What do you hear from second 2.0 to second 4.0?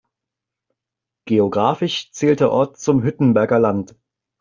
zählt der Ort zum Hüttenberger Land.